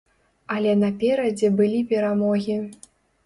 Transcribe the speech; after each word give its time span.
Але 0.55 0.71
наперадзе 0.83 1.47
былі 1.59 1.83
перамогі. 1.91 2.57